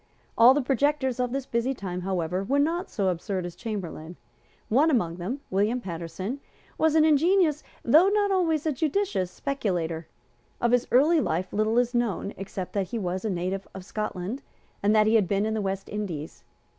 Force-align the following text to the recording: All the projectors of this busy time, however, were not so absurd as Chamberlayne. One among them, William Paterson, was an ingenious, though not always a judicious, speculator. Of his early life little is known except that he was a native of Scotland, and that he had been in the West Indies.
All 0.35 0.55
the 0.55 0.63
projectors 0.63 1.19
of 1.19 1.31
this 1.31 1.45
busy 1.45 1.75
time, 1.75 2.01
however, 2.01 2.43
were 2.43 2.57
not 2.57 2.89
so 2.89 3.09
absurd 3.09 3.45
as 3.45 3.55
Chamberlayne. 3.55 4.15
One 4.67 4.89
among 4.89 5.17
them, 5.17 5.41
William 5.51 5.79
Paterson, 5.79 6.39
was 6.75 6.95
an 6.95 7.05
ingenious, 7.05 7.61
though 7.83 8.07
not 8.09 8.31
always 8.31 8.65
a 8.65 8.71
judicious, 8.71 9.29
speculator. 9.29 10.07
Of 10.59 10.71
his 10.71 10.87
early 10.89 11.19
life 11.21 11.53
little 11.53 11.77
is 11.77 11.93
known 11.93 12.33
except 12.35 12.73
that 12.73 12.87
he 12.87 12.97
was 12.97 13.23
a 13.23 13.29
native 13.29 13.67
of 13.75 13.85
Scotland, 13.85 14.41
and 14.81 14.95
that 14.95 15.05
he 15.05 15.13
had 15.13 15.27
been 15.27 15.45
in 15.45 15.53
the 15.53 15.61
West 15.61 15.87
Indies. 15.87 16.43